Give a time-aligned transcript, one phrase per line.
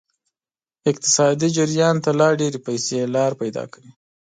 [0.91, 3.91] اقتصادي جریان ته لا ډیرې پیسې لار پیدا کوي.